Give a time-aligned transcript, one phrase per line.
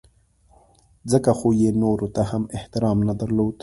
[1.11, 3.55] ځکه خو یې نورو ته هم احترام نه درلود.